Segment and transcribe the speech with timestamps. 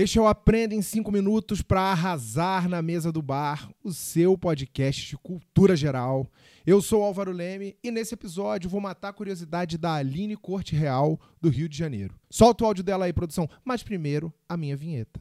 [0.00, 4.38] Este é o Aprenda em 5 Minutos para Arrasar na Mesa do Bar, o seu
[4.38, 6.24] podcast de cultura geral.
[6.64, 11.20] Eu sou Álvaro Leme e nesse episódio vou matar a curiosidade da Aline Corte Real,
[11.40, 12.14] do Rio de Janeiro.
[12.30, 15.20] Solta o áudio dela aí, produção, mas primeiro a minha vinheta.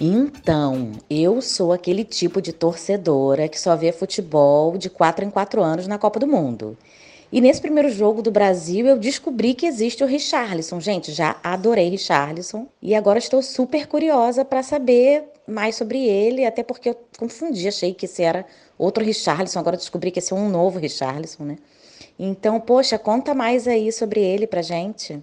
[0.00, 5.62] Então, eu sou aquele tipo de torcedora que só vê futebol de quatro em quatro
[5.62, 6.76] anos na Copa do Mundo.
[7.32, 10.78] E nesse primeiro jogo do Brasil, eu descobri que existe o Richarlison.
[10.80, 12.66] Gente, já adorei Richarlison.
[12.80, 17.94] E agora estou super curiosa para saber mais sobre ele, até porque eu confundi, achei
[17.94, 18.44] que esse era
[18.78, 19.58] outro Richarlison.
[19.58, 21.56] Agora descobri que esse é um novo Richarlison, né?
[22.18, 25.22] Então, poxa, conta mais aí sobre ele pra gente.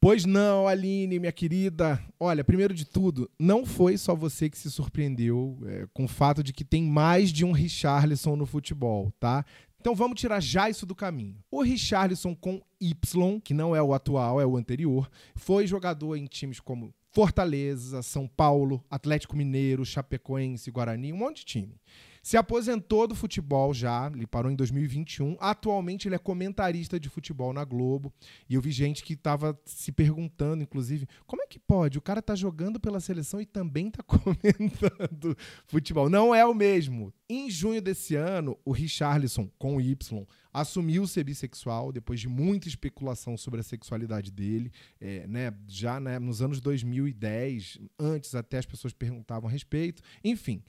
[0.00, 2.00] Pois não, Aline, minha querida.
[2.20, 6.42] Olha, primeiro de tudo, não foi só você que se surpreendeu é, com o fato
[6.42, 9.44] de que tem mais de um Richarlison no futebol, tá?
[9.80, 11.36] Então vamos tirar já isso do caminho.
[11.50, 16.26] O Richarlison com Y, que não é o atual, é o anterior, foi jogador em
[16.26, 21.80] times como Fortaleza, São Paulo, Atlético Mineiro, Chapecoense, Guarani, um monte de time.
[22.28, 25.38] Se aposentou do futebol já, ele parou em 2021.
[25.40, 28.12] Atualmente ele é comentarista de futebol na Globo.
[28.46, 31.96] E eu vi gente que estava se perguntando, inclusive, como é que pode?
[31.96, 35.34] O cara tá jogando pela seleção e também tá comentando
[35.66, 36.10] futebol.
[36.10, 37.14] Não é o mesmo.
[37.30, 43.38] Em junho desse ano, o Richarlison, com Y, assumiu ser bissexual depois de muita especulação
[43.38, 44.70] sobre a sexualidade dele.
[45.00, 50.02] É, né, já né, nos anos 2010, antes até as pessoas perguntavam a respeito.
[50.22, 50.62] Enfim.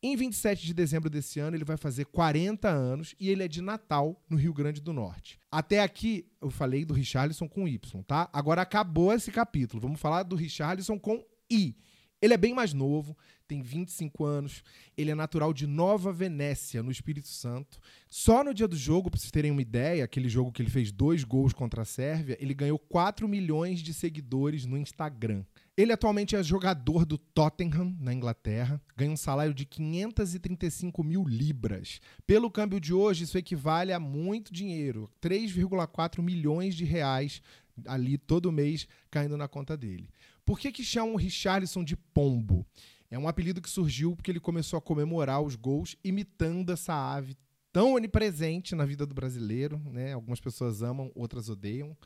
[0.00, 3.60] Em 27 de dezembro desse ano, ele vai fazer 40 anos e ele é de
[3.60, 5.40] Natal, no Rio Grande do Norte.
[5.50, 8.30] Até aqui, eu falei do Richarlison com Y, tá?
[8.32, 9.82] Agora acabou esse capítulo.
[9.82, 11.76] Vamos falar do Richarlison com I.
[12.22, 14.62] Ele é bem mais novo, tem 25 anos,
[14.96, 17.80] ele é natural de Nova Venécia, no Espírito Santo.
[18.08, 20.92] Só no dia do jogo, para vocês terem uma ideia, aquele jogo que ele fez
[20.92, 25.44] dois gols contra a Sérvia, ele ganhou 4 milhões de seguidores no Instagram.
[25.78, 32.00] Ele atualmente é jogador do Tottenham, na Inglaterra, ganha um salário de 535 mil libras.
[32.26, 37.40] Pelo câmbio de hoje, isso equivale a muito dinheiro, 3,4 milhões de reais
[37.86, 40.10] ali todo mês caindo na conta dele.
[40.44, 42.66] Por que, que chamam o Richarlison de pombo?
[43.08, 47.36] É um apelido que surgiu porque ele começou a comemorar os gols imitando essa ave
[47.72, 50.12] tão onipresente na vida do brasileiro, né?
[50.12, 51.96] Algumas pessoas amam, outras odeiam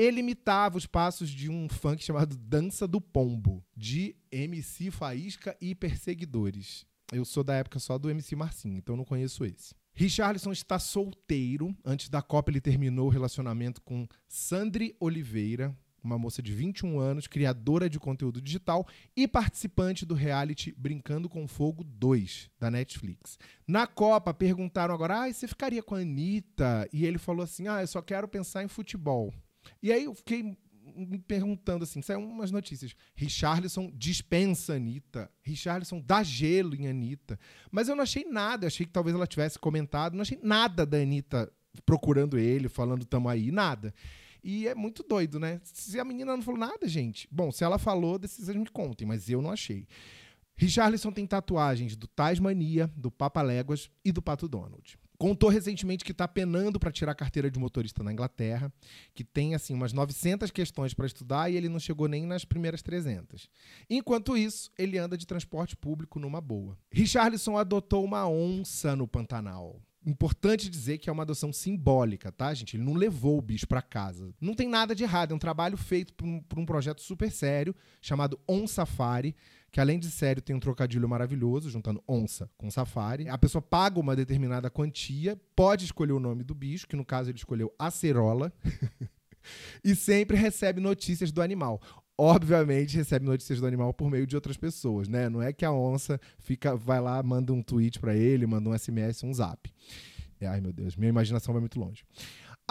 [0.00, 5.74] ele imitava os passos de um funk chamado Dança do Pombo, de MC Faísca e
[5.74, 6.86] Perseguidores.
[7.12, 9.74] Eu sou da época só do MC Marcinho, então não conheço esse.
[9.92, 11.76] Richarlison está solteiro.
[11.84, 17.26] Antes da Copa, ele terminou o relacionamento com Sandri Oliveira, uma moça de 21 anos,
[17.26, 23.38] criadora de conteúdo digital e participante do reality Brincando com Fogo 2, da Netflix.
[23.68, 26.88] Na Copa, perguntaram agora: ah, você ficaria com a Anitta?
[26.90, 29.30] E ele falou assim: ah, eu só quero pensar em futebol.
[29.82, 30.56] E aí eu fiquei
[30.94, 32.94] me perguntando assim, saiu umas notícias.
[33.14, 35.30] Richarlison dispensa Anitta.
[35.42, 37.38] Richarlison dá gelo em Anitta.
[37.70, 38.66] Mas eu não achei nada.
[38.66, 40.14] Achei que talvez ela tivesse comentado.
[40.14, 41.50] Não achei nada da Anitta
[41.86, 43.50] procurando ele, falando tamo aí.
[43.50, 43.94] Nada.
[44.42, 45.60] E é muito doido, né?
[45.62, 47.28] Se a menina não falou nada, gente.
[47.30, 49.86] Bom, se ela falou, vocês me contem, mas eu não achei.
[50.56, 54.98] Richarlison tem tatuagens do Tasmania, do Papa Léguas e do Pato Donald.
[55.20, 58.72] Contou recentemente que está penando para tirar a carteira de motorista na Inglaterra,
[59.12, 62.80] que tem assim umas 900 questões para estudar e ele não chegou nem nas primeiras
[62.80, 63.46] 300.
[63.90, 66.78] Enquanto isso, ele anda de transporte público numa boa.
[66.90, 69.82] Richarlison adotou uma onça no Pantanal.
[70.06, 72.78] Importante dizer que é uma adoção simbólica, tá, gente?
[72.78, 74.32] Ele não levou o bicho para casa.
[74.40, 77.30] Não tem nada de errado, é um trabalho feito por um, por um projeto super
[77.30, 79.36] sério chamado On Safari,
[79.70, 83.28] que além de sério tem um trocadilho maravilhoso, juntando onça com safari.
[83.28, 87.30] A pessoa paga uma determinada quantia, pode escolher o nome do bicho, que no caso
[87.30, 88.52] ele escolheu acerola,
[89.84, 91.80] e sempre recebe notícias do animal.
[92.18, 95.28] Obviamente recebe notícias do animal por meio de outras pessoas, né?
[95.28, 98.76] Não é que a onça fica, vai lá, manda um tweet para ele, manda um
[98.76, 99.72] SMS, um zap.
[100.42, 102.04] Ai, meu Deus, minha imaginação vai muito longe.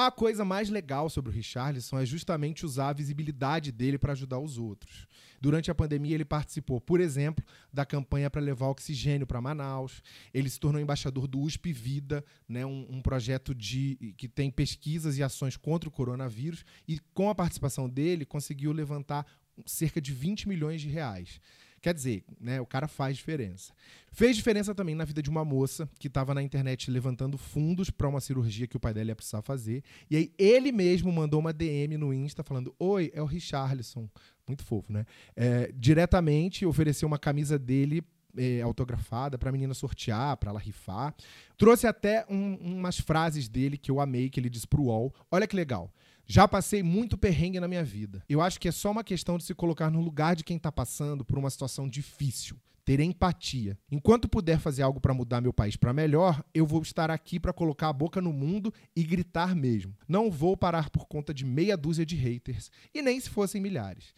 [0.00, 4.38] A coisa mais legal sobre o Richarlison é justamente usar a visibilidade dele para ajudar
[4.38, 5.08] os outros.
[5.40, 10.00] Durante a pandemia, ele participou, por exemplo, da campanha para levar oxigênio para Manaus.
[10.32, 15.18] Ele se tornou embaixador do USP Vida, né, um, um, projeto de, que tem pesquisas
[15.18, 16.64] e ações contra o coronavírus.
[16.86, 19.26] E com a participação dele, conseguiu levantar
[19.66, 21.40] cerca de 20 milhões de reais.
[21.80, 23.72] Quer dizer, né, o cara faz diferença.
[24.10, 28.08] Fez diferença também na vida de uma moça que estava na internet levantando fundos para
[28.08, 29.82] uma cirurgia que o pai dela ia precisar fazer.
[30.10, 34.08] E aí ele mesmo mandou uma DM no Insta falando: Oi, é o Richarlison.
[34.46, 35.04] Muito fofo, né?
[35.36, 38.02] É, diretamente ofereceu uma camisa dele
[38.38, 41.14] é, autografada pra menina sortear, pra ela rifar.
[41.56, 45.14] Trouxe até um, umas frases dele que eu amei, que ele disse pro UOL.
[45.30, 45.92] Olha que legal.
[46.30, 48.22] Já passei muito perrengue na minha vida.
[48.28, 50.70] Eu acho que é só uma questão de se colocar no lugar de quem tá
[50.70, 52.56] passando por uma situação difícil.
[52.84, 53.78] Ter empatia.
[53.90, 57.52] Enquanto puder fazer algo para mudar meu país para melhor, eu vou estar aqui para
[57.52, 59.94] colocar a boca no mundo e gritar mesmo.
[60.06, 64.14] Não vou parar por conta de meia dúzia de haters, e nem se fossem milhares.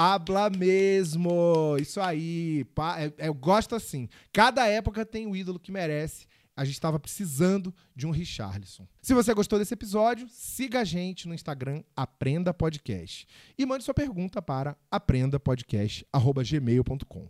[0.00, 1.76] Habla mesmo!
[1.80, 2.64] Isso aí!
[3.18, 4.08] Eu gosto assim.
[4.32, 6.24] Cada época tem o ídolo que merece.
[6.56, 8.86] A gente estava precisando de um Richarlison.
[9.02, 13.26] Se você gostou desse episódio, siga a gente no Instagram Aprenda Podcast
[13.58, 17.28] e mande sua pergunta para aprendapodcast@gmail.com.